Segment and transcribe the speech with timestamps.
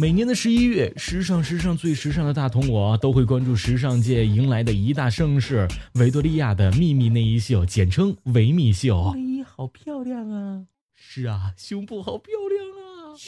[0.00, 5.66] 每年的十一月，时尚时尚最时尚的大同我都会关注时尚界迎来的一大盛事——
[5.98, 9.12] 维多利亚的秘密内衣秀，简称维密秀。
[9.16, 10.66] 内衣好漂亮啊！
[10.94, 13.18] 是啊，胸部好漂亮啊！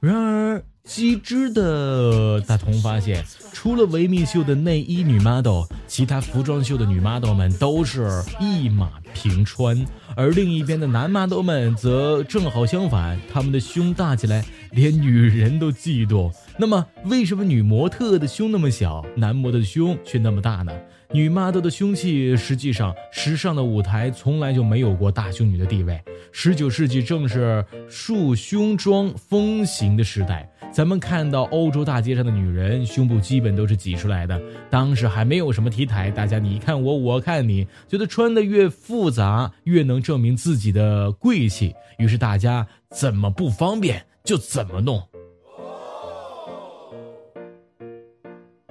[0.00, 9.86] 然而，机智的大同发现，除了维密秀的内衣女 model，其他服装秀的女 model 们都是一马平川，
[10.16, 16.32] 而另一边的男 model 们则正好相反，他们的胸大起来，连女人都嫉妒。
[16.58, 20.72] 那么，为什么女模特的胸那么小，男模的胸却那么大呢？
[21.12, 26.00] 女 model 的凶器，实际上，时尚的舞台从来就没有过大胸女的地位。
[26.32, 34.40] 十九世纪正是束胸装风行的时代，咱们看到欧洲大街上的女人，胸部基本都是挤出来的。
[34.70, 45.02] 当时还没有什么 T 台，大家你看我，我看你，觉得穿的越复杂，越能证明自己的贵气，于是大家怎么不方便就怎么弄。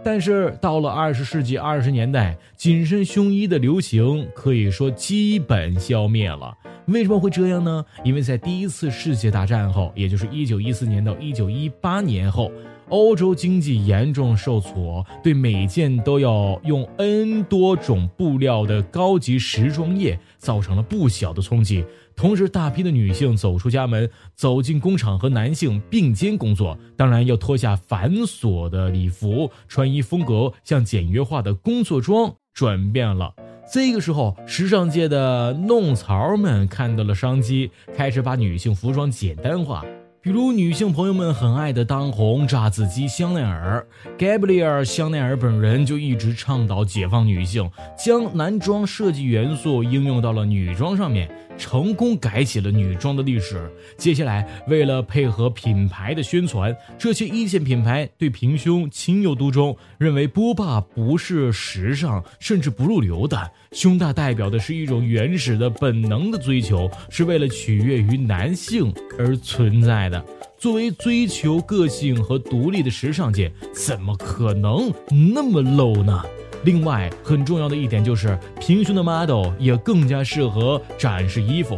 [0.03, 6.57] 但是到了二十世纪二十年代，紧身胸衣的流行可以说基本消灭了。
[6.87, 7.85] 为什么会这样呢？
[8.03, 12.51] 因为在第一次世界大战后，也就是一九一四年到一九一八年后。
[12.89, 21.85] 欧洲经济严重受挫，对每件都要用 N 多种布料的高级时装业造成了不小的冲击。
[22.17, 33.33] 同时，大批的女性走出家门，走进工厂和男性并肩工作，当然要脱下繁琐的礼服，穿衣风格向简约化的工作装转变了。
[33.73, 39.85] 这个时候，时尚界的弄潮们看到了商机，开始把女性服装简单化。
[40.21, 43.87] 比如女性朋友们很爱的当红榨子机香奈儿
[44.19, 51.31] ，Gabrielle 香奈儿本人就一直倡导解放女性，将男装设计元素应用到了女装上面，
[51.61, 53.71] 成功改写了女装的历史。
[53.95, 70.01] 接下来，为了配合品牌的宣传，这些一线品牌对平胸情有独钟，认为波霸不是时尚甚至不入流的，胸大代表的是一种原始的本能的追求，是为了取悦于男性而存在。
[70.09, 70.25] 的
[70.57, 74.91] 作为追求个性和独立的时尚界，怎么可能
[75.33, 76.23] 那么 low 呢？
[76.63, 81.75] 另外，很重要的一点就是，平胸的 model 也更加适合展示衣服。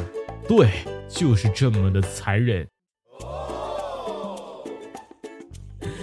[0.48, 0.70] 对，
[1.08, 2.68] 就是这么的残忍。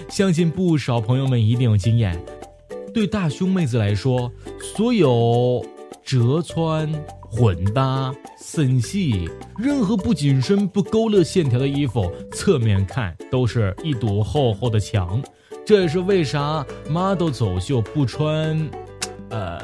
[0.09, 2.19] 相信不少朋友们一定有经验，
[2.93, 4.31] 对大胸妹子来说，
[4.75, 5.65] 所有
[6.03, 6.91] 折穿。
[7.33, 15.23] 混搭、森系，任何不紧身、不勾勒线条的衣服，侧面看都是一堵厚厚的墙。
[15.65, 18.69] 这也是为啥 model 走秀不穿，
[19.29, 19.59] 呃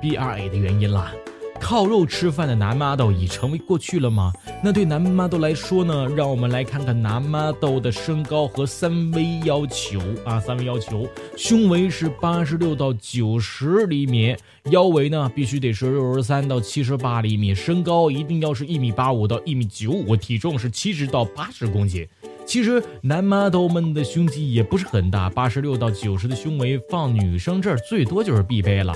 [0.00, 1.12] ，B R A 的原因啦。
[1.60, 4.32] 靠肉吃饭的男 model 已成为过去了吗？
[4.62, 6.06] 那对男 model 来说呢？
[6.08, 14.36] 让我们来看看男 model 的身高和三围要求啊，三围要求，胸围是八十六到九十厘米，
[14.70, 22.06] 腰围呢必须得是六十三到七十八厘米，身高一定要是一米八五到一米九五，体重是七十到八十公斤。
[22.46, 28.94] 其实男 model 们的胸肌也不是很大，八十六到九十的胸围放女生这儿最多就是必备了。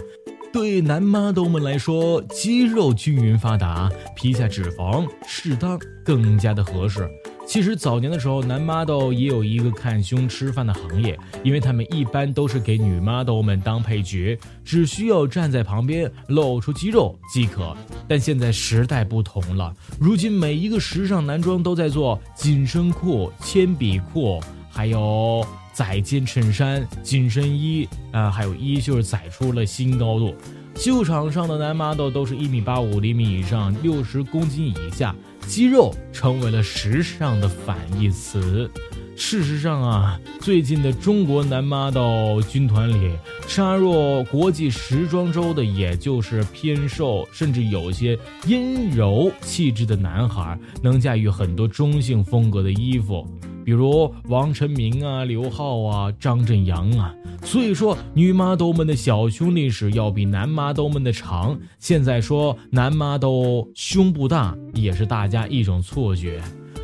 [0.53, 7.09] 对男 model 们来说，肌肉均匀发达，皮下脂肪适当更加的合适。
[7.49, 17.75] 其实早年的时候，男 model 也有一个看胸吃饭的行业，因为他们一般都是给女 model 们当配角，只需要站在旁边露出肌肉即可。
[18.07, 24.39] 但现在时代不同了，如今每一个时尚男装都在做紧身裤、铅笔裤，
[24.69, 25.43] 还有。
[25.75, 30.35] 窄肩衬衫、紧身衣啊，还有衣袖载出了新高度。
[30.75, 35.15] 秀场上的男 model 都是一米八五厘米以上，六十公斤以下，
[35.49, 38.71] 肌肉成为了时尚的反义词。
[39.17, 43.11] 事实上啊，最近的中国男 model 军团里，
[43.49, 48.17] 杀入国际时装周的，也就是偏瘦，甚至有些
[48.47, 53.27] 阴柔气质的男孩，能驾驭很多中性风格的衣服。
[53.69, 61.55] 比如王晨明啊、刘浩啊、张振阳啊，所以说女 model 们的小胸历史要比男 model 们的长。
[61.79, 66.41] 现在说男 model 胸部大，也是大家一种错觉。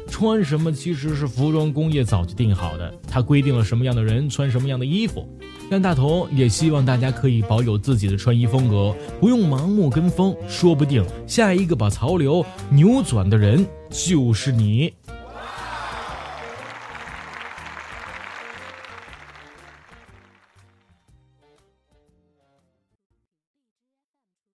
[0.08, 5.26] 穿什么其实是服装工业早就定好的，它规定了什么样的人穿什么样的衣服。
[5.70, 14.92] 但大头也希望大家可以保有自己的穿衣风格，不用盲目跟风，说不定下一个把潮流扭转的人就是你。